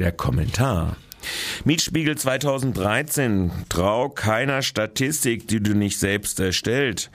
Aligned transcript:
der 0.00 0.12
Kommentar. 0.12 0.96
Mietspiegel 1.64 2.16
2013. 2.16 3.50
Trau 3.68 4.08
keiner 4.08 4.62
Statistik, 4.62 5.46
die 5.46 5.62
du 5.62 5.74
nicht 5.74 5.98
selbst 5.98 6.40
erstellt 6.40 7.10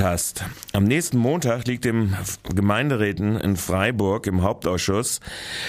hast. 0.00 0.44
Am 0.72 0.84
nächsten 0.84 1.16
Montag 1.16 1.66
liegt 1.66 1.84
dem 1.84 2.14
Gemeinderäten 2.52 3.36
in 3.36 3.56
Freiburg 3.56 4.26
im 4.26 4.42
Hauptausschuss 4.42 5.20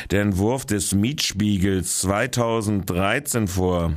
der 0.10 0.22
Entwurf 0.24 0.66
des 0.66 0.94
Mietspiegels 0.94 2.00
2013 2.00 3.48
vor. 3.48 3.94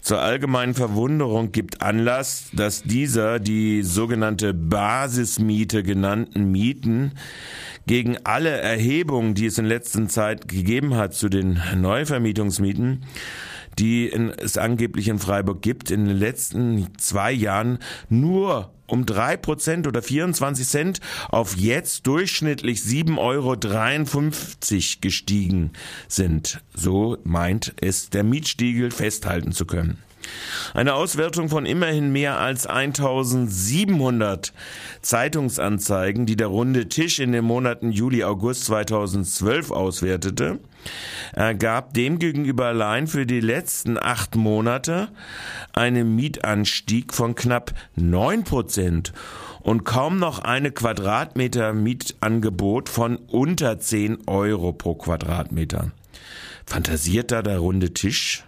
Zur 0.00 0.20
allgemeinen 0.20 0.74
Verwunderung 0.74 1.52
gibt 1.52 1.80
Anlass, 1.80 2.50
dass 2.52 2.82
dieser 2.82 3.38
die 3.38 3.82
sogenannte 3.82 4.52
Basismiete 4.52 5.82
genannten 5.82 6.50
Mieten 6.50 7.12
gegen 7.86 8.16
alle 8.24 8.50
Erhebungen, 8.50 9.34
die 9.34 9.46
es 9.46 9.58
in 9.58 9.66
letzter 9.66 10.08
Zeit 10.08 10.48
gegeben 10.48 10.94
hat 10.94 11.14
zu 11.14 11.28
den 11.28 11.60
Neuvermietungsmieten, 11.76 13.04
die 13.78 14.10
es 14.12 14.56
angeblich 14.56 15.08
in 15.08 15.18
Freiburg 15.18 15.62
gibt, 15.62 15.90
in 15.90 16.06
den 16.06 16.16
letzten 16.16 16.88
zwei 16.98 17.32
Jahren 17.32 17.78
nur 18.08 18.70
um 18.86 19.06
drei 19.06 19.36
Prozent 19.36 19.86
oder 19.86 20.02
24 20.02 20.66
Cent 20.66 21.00
auf 21.28 21.56
jetzt 21.56 22.06
durchschnittlich 22.06 22.80
7,53 22.80 23.18
Euro 23.18 23.56
gestiegen 25.00 25.70
sind. 26.08 26.60
So 26.74 27.18
meint 27.24 27.74
es 27.80 28.10
der 28.10 28.24
Mietstiegel 28.24 28.90
festhalten 28.90 29.52
zu 29.52 29.64
können. 29.64 29.98
Eine 30.74 30.94
Auswertung 30.94 31.48
von 31.48 31.66
immerhin 31.66 32.12
mehr 32.12 32.38
als 32.38 32.66
1700 32.66 34.52
Zeitungsanzeigen, 35.02 36.26
die 36.26 36.36
der 36.36 36.48
runde 36.48 36.88
Tisch 36.88 37.20
in 37.20 37.32
den 37.32 37.44
Monaten 37.44 37.92
Juli, 37.92 38.24
August 38.24 38.64
2012 38.64 39.70
auswertete, 39.70 40.58
ergab 41.32 41.94
demgegenüber 41.94 42.66
allein 42.66 43.06
für 43.06 43.26
die 43.26 43.40
letzten 43.40 43.98
acht 43.98 44.36
Monate 44.36 45.08
einen 45.72 46.14
Mietanstieg 46.16 47.14
von 47.14 47.34
knapp 47.34 47.72
neun 47.94 48.44
Prozent 48.44 49.12
und 49.60 49.84
kaum 49.84 50.18
noch 50.18 50.40
eine 50.40 50.72
Quadratmeter 50.72 51.72
Mietangebot 51.72 52.88
von 52.88 53.16
unter 53.16 53.78
zehn 53.78 54.18
Euro 54.26 54.72
pro 54.72 54.94
Quadratmeter. 54.94 55.90
Fantasiert 56.66 57.30
da 57.30 57.42
der 57.42 57.58
runde 57.58 57.94
Tisch? 57.94 58.44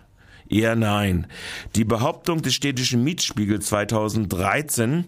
Eher 0.49 0.77
nein. 0.77 1.27
Die 1.75 1.85
Behauptung 1.85 2.43
des 2.43 2.55
städtischen 2.55 3.03
Mietspiegels 3.03 3.67
2013 3.67 5.07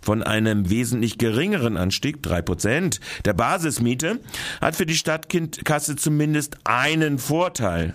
von 0.00 0.22
einem 0.22 0.70
wesentlich 0.70 1.18
geringeren 1.18 1.76
Anstieg, 1.76 2.22
drei 2.22 2.42
Prozent, 2.42 3.00
der 3.24 3.34
Basismiete 3.34 4.20
hat 4.60 4.76
für 4.76 4.86
die 4.86 4.96
Stadtkasse 4.96 5.96
zumindest 5.96 6.58
einen 6.64 7.18
Vorteil. 7.18 7.94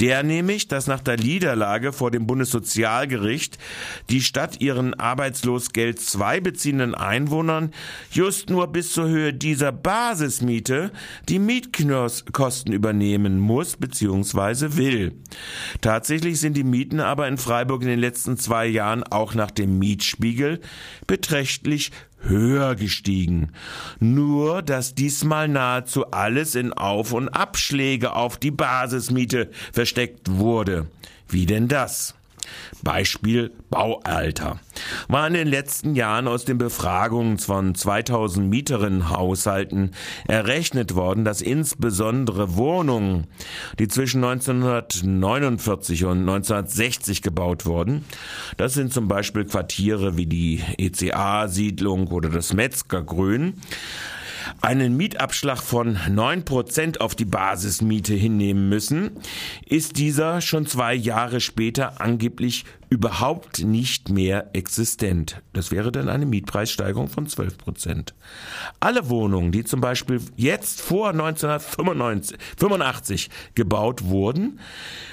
Der 0.00 0.22
nämlich, 0.22 0.68
dass 0.68 0.86
nach 0.86 1.00
der 1.00 1.16
Niederlage 1.16 1.92
vor 1.92 2.10
dem 2.10 2.26
Bundessozialgericht 2.26 3.58
die 4.10 4.20
Stadt 4.20 4.60
ihren 4.60 4.94
Arbeitslosgeld 4.94 6.00
2 6.00 6.40
beziehenden 6.40 6.94
Einwohnern 6.94 7.72
just 8.10 8.50
nur 8.50 8.68
bis 8.68 8.92
zur 8.92 9.08
Höhe 9.08 9.34
dieser 9.34 9.72
Basismiete 9.72 10.92
die 11.28 11.38
Mietkosten 11.38 12.72
übernehmen 12.72 13.38
muss 13.38 13.76
bzw. 13.76 14.76
will. 14.76 15.12
Tatsächlich 15.80 16.40
sind 16.40 16.56
die 16.56 16.64
Mieten 16.64 17.00
aber 17.00 17.26
in 17.28 17.38
Freiburg 17.38 17.82
in 17.82 17.88
den 17.88 18.00
letzten 18.00 18.36
zwei 18.36 18.66
Jahren 18.66 19.02
auch 19.02 19.34
nach 19.34 19.50
dem 19.50 19.78
Mietspiegel 19.78 20.60
beträchtlich 21.06 21.90
höher 22.20 22.74
gestiegen. 22.74 23.52
Nur, 24.00 24.62
dass 24.62 24.94
diesmal 24.94 25.48
nahezu 25.48 26.10
alles 26.10 26.54
in 26.54 26.72
Auf- 26.72 27.12
und 27.12 27.28
Abschläge 27.28 28.14
auf 28.14 28.36
die 28.36 28.50
Basismiete 28.50 29.50
versteckt 29.72 30.30
wurde. 30.30 30.88
Wie 31.28 31.46
denn 31.46 31.68
das? 31.68 32.17
Beispiel 32.82 33.52
Baualter. 33.70 34.60
War 35.08 35.26
in 35.26 35.34
den 35.34 35.48
letzten 35.48 35.94
Jahren 35.94 36.28
aus 36.28 36.44
den 36.44 36.58
Befragungen 36.58 37.38
von 37.38 37.74
2000 37.74 38.48
Mieterinnenhaushalten 38.48 39.92
errechnet 40.26 40.94
worden, 40.94 41.24
dass 41.24 41.40
insbesondere 41.40 42.56
Wohnungen, 42.56 43.26
die 43.78 43.88
zwischen 43.88 44.22
1949 44.24 46.04
und 46.04 46.20
1960 46.20 47.22
gebaut 47.22 47.66
wurden, 47.66 48.04
das 48.56 48.74
sind 48.74 48.92
zum 48.92 49.08
Beispiel 49.08 49.44
Quartiere 49.44 50.16
wie 50.16 50.26
die 50.26 50.62
ECA-Siedlung 50.78 52.08
oder 52.08 52.28
das 52.28 52.52
Metzgergrün, 52.52 53.54
einen 54.60 54.96
Mietabschlag 54.96 55.62
von 55.62 55.96
9% 55.96 56.98
auf 56.98 57.14
die 57.14 57.24
Basismiete 57.24 58.14
hinnehmen 58.14 58.68
müssen, 58.68 59.12
ist 59.66 59.98
dieser 59.98 60.40
schon 60.40 60.66
zwei 60.66 60.94
Jahre 60.94 61.40
später 61.40 62.00
angeblich 62.00 62.64
überhaupt 62.90 63.64
nicht 63.64 64.08
mehr 64.08 64.50
existent. 64.54 65.42
Das 65.52 65.70
wäre 65.70 65.92
dann 65.92 66.08
eine 66.08 66.26
Mietpreissteigerung 66.26 67.08
von 67.08 67.26
12 67.26 67.58
Prozent. 67.58 68.14
Alle 68.80 69.10
Wohnungen, 69.10 69.52
die 69.52 69.64
zum 69.64 69.80
Beispiel 69.80 70.20
jetzt 70.36 70.80
vor 70.80 71.10
1985 71.10 73.28
gebaut 73.54 74.04
wurden, 74.04 74.58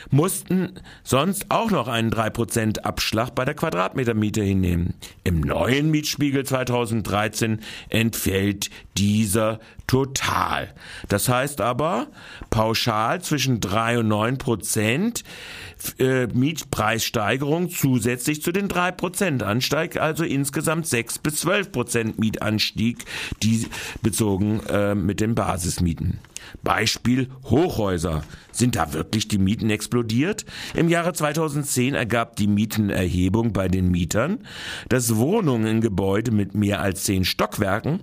mussten 0.09 0.80
sonst 1.03 1.47
auch 1.50 1.72
noch 1.72 1.88
einen 1.88 2.12
3 2.12 2.30
Prozent 2.30 2.86
Abschlag 2.86 3.36
bei 3.36 3.44
der 3.44 3.56
Quadratmetermiete 3.56 4.42
hinnehmen. 4.42 4.94
Im 5.24 5.42
neuen 5.42 5.92
Mietspiegel 5.92 6.46
2013 6.46 7.59
entfällt 7.90 8.69
dieser 8.97 9.59
total. 9.88 10.74
Das 11.09 11.30
heißt 11.30 11.62
aber 11.62 12.07
pauschal 12.50 13.22
zwischen 13.22 13.59
3 13.59 14.00
und 14.00 14.07
9 14.07 14.38
Prozent 14.38 15.24
äh, 16.00 16.28
Mietpreissteigerung 17.65 17.69
zusätzlich 17.69 18.41
zu 18.41 18.51
den 18.51 18.67
3 18.67 18.91
Prozent 18.91 19.43
Ansteig, 19.43 19.97
also 19.97 20.23
insgesamt 20.23 20.87
6 20.87 21.19
bis 21.19 21.41
12 21.41 21.71
Prozent 21.71 22.19
Mietanstieg, 22.19 23.05
die 23.43 23.67
bezogen 24.01 24.61
äh, 24.67 24.95
mit 24.95 25.19
den 25.19 25.35
Basismieten. 25.35 26.19
Beispiel 26.63 27.29
Hochhäuser. 27.46 28.23
Sind 28.51 28.75
da 28.78 28.94
wirklich 28.94 29.28
die 29.28 29.38
Mieten 29.38 29.69
explodiert? 29.69 30.46
Im 30.73 30.88
Jahre 30.88 31.13
2010 31.13 31.94
ergab 31.94 32.38
die 32.38 32.47
Mietenerhebung 32.47 33.51
bei 33.51 33.68
den 33.68 33.91
Mietern, 33.91 34.40
dass 34.88 35.18
Wohnungen 35.18 35.68
in 35.68 35.81
Gebäude 35.81 36.31
mit 36.31 36.56
mehr 36.56 36.81
als 36.81 37.03
zehn 37.03 37.25
Stockwerken 37.25 38.01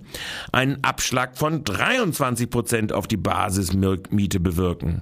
einen 0.51 0.83
Abschlag 0.83 1.37
von 1.37 1.63
23 1.63 2.49
Prozent 2.49 2.93
auf 2.93 3.07
die 3.07 3.17
Basismiete 3.17 4.39
bewirken. 4.39 5.01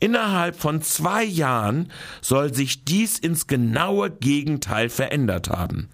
Innerhalb 0.00 0.56
von 0.56 0.80
zwei 0.80 1.22
Jahren 1.24 1.92
soll 2.22 2.54
sich 2.54 2.84
dies 2.84 3.18
ins 3.18 3.46
genaue 3.46 4.10
Gegenteil 4.10 4.88
verändert 4.88 5.50
haben. 5.50 5.88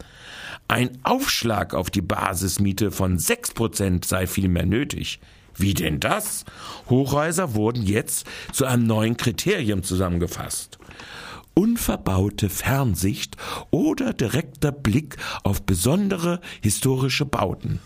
Ein 0.68 0.98
Aufschlag 1.02 1.74
auf 1.74 1.90
die 1.90 2.00
Basismiete 2.00 2.90
von 2.90 3.18
6% 3.18 4.06
sei 4.06 4.26
vielmehr 4.26 4.66
nötig. 4.66 5.20
Wie 5.56 5.74
denn 5.74 6.00
das? 6.00 6.44
Hochhäuser 6.88 7.54
wurden 7.54 7.82
jetzt 7.82 8.26
zu 8.52 8.64
einem 8.64 8.86
neuen 8.86 9.16
Kriterium 9.16 9.82
zusammengefasst. 9.82 10.78
Unverbaute 11.54 12.48
Fernsicht 12.48 13.36
oder 13.70 14.12
direkter 14.12 14.72
Blick 14.72 15.16
auf 15.44 15.62
besondere 15.62 16.40
historische 16.60 17.24
Bauten. 17.24 17.80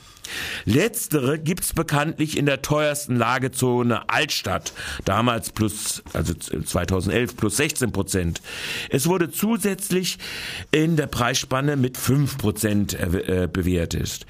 Letztere 0.64 1.38
gibt's 1.38 1.72
bekanntlich 1.72 2.36
in 2.36 2.46
der 2.46 2.62
teuersten 2.62 3.16
Lagezone 3.16 4.08
Altstadt, 4.08 4.72
damals 5.04 5.50
plus, 5.50 6.02
also 6.12 6.34
2011 6.34 7.36
plus 7.36 7.56
16 7.56 7.92
Prozent. 7.92 8.42
Es 8.90 9.06
wurde 9.06 9.30
zusätzlich 9.30 10.18
in 10.70 10.96
der 10.96 11.06
Preisspanne 11.06 11.76
mit 11.76 11.96
5 11.96 12.38
Prozent 12.38 12.94
äh, 12.94 13.48
bewertet. 13.50 14.26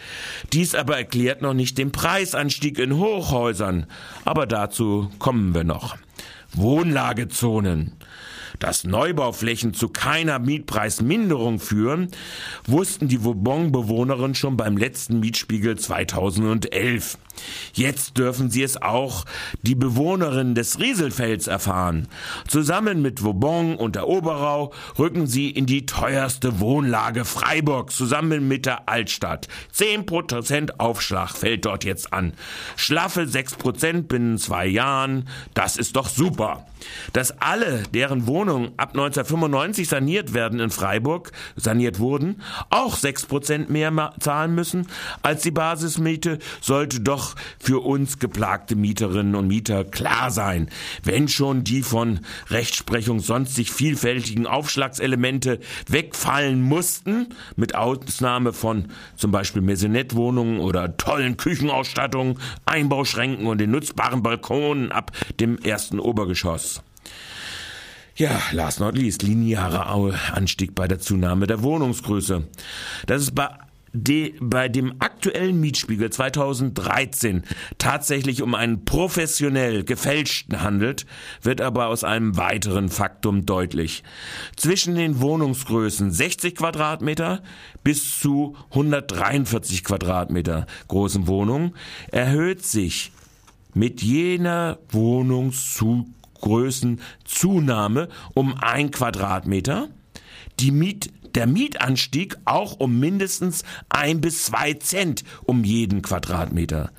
Dies 0.53 0.75
aber 0.75 0.97
erklärt 0.97 1.43
noch 1.43 1.55
nicht 1.55 1.79
den 1.79 1.93
Preisanstieg 1.93 2.79
in 2.79 2.97
Hochhäusern, 2.97 3.87
aber 4.25 4.47
dazu 4.47 5.11
kommen 5.19 5.55
wir 5.55 5.65
noch. 5.65 5.97
Wohnlagezonen 6.55 7.93
dass 8.59 8.85
Neubauflächen 8.85 9.75
zu 9.75 9.89
keiner 9.89 10.39
Mietpreisminderung 10.39 11.61
führen, 11.61 12.09
wussten 12.67 13.09
die 13.09 13.25
Vauban-Bewohnerinnen 13.25 14.35
schon 14.35 14.57
beim 14.57 14.77
letzten 14.77 15.21
Mietspiegel 15.21 15.79
2011. 15.79 17.19
Jetzt 17.73 18.19
dürfen 18.19 18.51
sie 18.51 18.63
es 18.63 18.81
auch 18.81 19.25
die 19.63 19.75
Bewohnerinnen 19.75 20.55
des 20.55 20.79
Rieselfelds 20.79 21.47
erfahren. 21.47 22.09
Zusammen 22.47 23.03
mit 23.03 23.23
Vauban 23.23 23.77
und 23.77 23.95
der 23.95 24.09
Oberau 24.09 24.73
rücken 24.99 25.27
sie 25.27 25.51
in 25.51 25.67
die 25.67 25.87
teuerste 25.87 26.61
Wohnlage 26.61 27.25
Freiburg 27.25 27.93
zusammen 27.93 28.49
mit 28.49 28.67
der 28.67 28.89
Altstadt. 28.89 29.49
Zehn 29.71 30.07
Prozent 30.07 30.81
Aufschlag 30.81 31.37
fällt 31.37 31.65
dort 31.65 31.85
jetzt 31.85 32.13
an. 32.13 32.33
Schlaffe 32.77 33.27
sechs 33.27 33.55
Prozent 33.55 34.09
binnen 34.09 34.39
zwei 34.39 34.67
Jahren. 34.67 35.29
Das 35.55 35.77
ist 35.77 35.97
doch 35.97 36.09
super. 36.09 36.67
Dass 37.13 37.41
alle, 37.41 37.83
deren 37.95 38.27
Wohnung 38.27 38.38
Wohnungen 38.39 38.71
ab 38.77 38.91
1995 38.91 39.89
saniert 39.89 40.33
werden 40.33 40.61
in 40.61 40.71
Freiburg, 40.71 41.33
saniert 41.57 41.99
wurden, 41.99 42.41
auch 42.71 42.97
6% 42.97 43.69
mehr 43.69 44.13
zahlen 44.21 44.55
müssen 44.55 44.87
als 45.23 45.43
die 45.43 45.51
Basismiete, 45.51 46.39
sollte 46.61 47.01
doch 47.01 47.35
für 47.59 47.85
uns 47.85 48.21
geplagte 48.21 48.77
Mieterinnen 48.77 49.35
und 49.35 49.49
Mieter 49.49 49.85
klar 49.85 50.31
sein. 50.31 50.71
Wenn 51.03 51.27
schon 51.27 51.65
die 51.65 51.83
von 51.83 52.21
Rechtsprechung 52.49 53.19
sonstig 53.19 53.73
vielfältigen 53.73 54.47
Aufschlagselemente 54.47 55.59
wegfallen 55.89 56.63
mussten, 56.63 57.35
mit 57.57 57.75
Ausnahme 57.75 58.53
von 58.53 58.87
zum 59.17 59.33
Beispiel 59.33 59.63
Maisonette-Wohnungen 59.63 60.61
oder 60.61 60.97
tollen 60.97 61.37
Küchenausstattungen, 61.37 62.39
Einbauschränken 62.67 63.49
und 63.49 63.59
den 63.59 63.73
nutzbaren 63.73 64.23
Balkonen 64.23 64.93
ab 64.93 65.11
dem 65.41 65.59
ersten 65.59 65.99
Obergeschoss. 65.99 66.85
Ja, 68.19 68.43
last 68.51 68.81
not 68.81 68.99
least, 68.99 69.23
linearer 69.23 69.87
Anstieg 70.35 70.75
bei 70.75 70.89
der 70.89 70.99
Zunahme 70.99 71.47
der 71.47 71.63
Wohnungsgröße. 71.63 72.49
Das 73.07 73.23
ist 73.23 73.37
bei 73.37 73.49
de, 73.93 74.35
bei 74.41 74.69
dem 74.69 74.95
aktuellen 74.99 75.61
Mietspiegel 75.61 76.11
2013 76.11 77.45
tatsächlich 77.79 78.43
um 78.43 78.57
einen 78.57 78.85
professionell 78.85 79.85
gefälschten 79.85 80.63
handelt, 80.63 81.07
wird 81.43 81.61
aber 81.61 81.87
aus 81.87 82.03
einem 82.03 82.37
weiteren 82.37 82.89
Faktum 82.89 83.47
deutlich. 83.47 84.03
Zwischen 84.57 84.97
den 84.97 85.21
Wohnungsgrößen 85.21 86.11
60 86.11 86.57
Quadratmeter 86.57 87.41
bis 87.85 88.19
zu 88.19 88.57
143 88.71 89.85
Quadratmeter 89.85 90.67
großen 90.89 91.29
Wohnungen 91.29 91.77
erhöht 92.11 92.65
sich 92.65 93.13
mit 93.75 94.03
jener 94.03 94.81
Wohnungsgrößenzunahme 96.41 98.09
um 98.35 98.55
ein 98.61 98.91
Quadratmeter 98.91 99.89
die 100.61 100.71
Miet 100.71 101.13
der 101.35 101.47
Mietanstieg 101.47 102.37
auch 102.47 102.81
um 102.81 102.99
mindestens 102.99 103.63
ein 103.89 104.21
bis 104.21 104.45
zwei 104.47 104.75
Cent 104.75 105.23
um 105.45 105.63
jeden 105.63 106.03
Quadratmeter. 106.03 106.91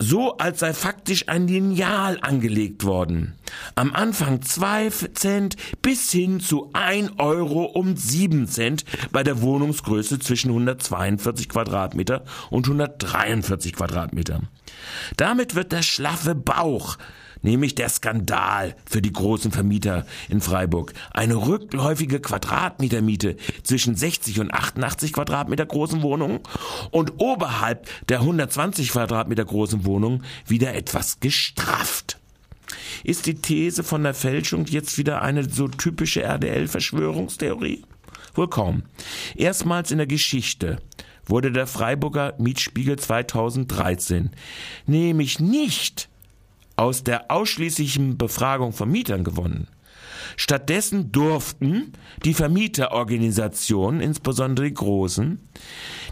So 0.00 0.38
als 0.38 0.60
sei 0.60 0.72
faktisch 0.74 1.28
ein 1.28 1.48
Lineal 1.48 2.18
angelegt 2.20 2.84
worden. 2.84 3.34
Am 3.74 3.92
Anfang 3.92 4.42
zwei 4.42 4.90
Cent 4.90 5.56
bis 5.82 6.10
hin 6.12 6.38
zu 6.38 6.70
ein 6.72 7.18
Euro 7.18 7.64
um 7.64 7.96
sieben 7.96 8.46
Cent 8.46 8.84
bei 9.10 9.24
der 9.24 9.42
Wohnungsgröße 9.42 10.20
zwischen 10.20 10.50
142 10.50 11.48
Quadratmeter 11.48 12.24
und 12.50 12.66
143 12.66 13.72
Quadratmeter. 13.72 14.42
Damit 15.16 15.56
wird 15.56 15.72
der 15.72 15.82
schlaffe 15.82 16.36
Bauch 16.36 16.96
nämlich 17.42 17.74
der 17.74 17.88
Skandal 17.88 18.76
für 18.88 19.02
die 19.02 19.12
großen 19.12 19.52
Vermieter 19.52 20.06
in 20.28 20.40
Freiburg. 20.40 20.94
Eine 21.12 21.36
rückläufige 21.36 22.20
Quadratmetermiete 22.20 23.36
zwischen 23.62 23.96
60 23.96 24.40
und 24.40 24.52
88 24.52 25.12
Quadratmeter 25.12 25.66
großen 25.66 26.02
Wohnungen 26.02 26.40
und 26.90 27.14
oberhalb 27.18 27.88
der 28.08 28.20
120 28.20 28.90
Quadratmeter 28.90 29.44
großen 29.44 29.84
Wohnungen 29.84 30.24
wieder 30.46 30.74
etwas 30.74 31.20
gestrafft. 31.20 32.18
Ist 33.04 33.26
die 33.26 33.34
These 33.34 33.82
von 33.82 34.02
der 34.02 34.14
Fälschung 34.14 34.66
jetzt 34.66 34.98
wieder 34.98 35.22
eine 35.22 35.48
so 35.48 35.68
typische 35.68 36.22
RDL-Verschwörungstheorie? 36.22 37.84
Wohl 38.34 38.48
kaum. 38.48 38.82
Erstmals 39.36 39.90
in 39.90 39.98
der 39.98 40.06
Geschichte 40.06 40.78
wurde 41.26 41.52
der 41.52 41.66
Freiburger 41.66 42.34
Mietspiegel 42.38 42.98
2013 42.98 44.30
nämlich 44.86 45.40
nicht 45.40 46.07
aus 46.78 47.02
der 47.02 47.30
ausschließlichen 47.30 48.16
Befragung 48.16 48.72
von 48.72 48.90
Mietern 48.90 49.24
gewonnen. 49.24 49.68
Stattdessen 50.36 51.10
durften 51.10 51.92
die 52.24 52.34
Vermieterorganisationen, 52.34 54.00
insbesondere 54.00 54.66
die 54.66 54.74
großen, 54.74 55.40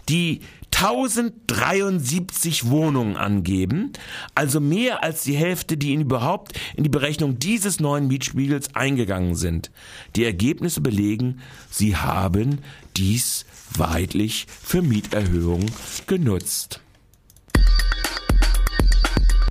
die 0.09 0.41
1073 0.71 2.69
Wohnungen 2.69 3.15
angeben, 3.15 3.93
also 4.35 4.59
mehr 4.59 5.01
als 5.03 5.23
die 5.23 5.35
Hälfte, 5.35 5.77
die 5.77 5.93
überhaupt 5.93 6.59
in 6.75 6.83
die 6.83 6.89
Berechnung 6.89 7.39
dieses 7.39 7.79
neuen 7.79 8.07
Mietspiegels 8.07 8.75
eingegangen 8.75 9.35
sind. 9.35 9.71
Die 10.15 10.25
Ergebnisse 10.25 10.81
belegen, 10.81 11.39
sie 11.71 11.95
haben 11.95 12.59
dies 12.95 13.45
weitlich 13.75 14.45
für 14.49 14.81
Mieterhöhungen 14.81 15.71
genutzt. 16.05 16.81